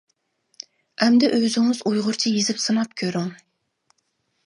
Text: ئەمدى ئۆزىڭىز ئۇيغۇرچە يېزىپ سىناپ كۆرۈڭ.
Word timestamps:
ئەمدى 1.03 1.29
ئۆزىڭىز 1.35 1.83
ئۇيغۇرچە 1.91 2.35
يېزىپ 2.39 2.65
سىناپ 2.67 2.99
كۆرۈڭ. 3.03 3.33